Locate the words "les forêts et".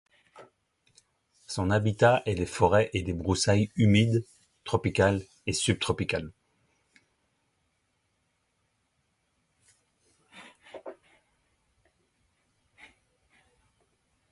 2.33-3.03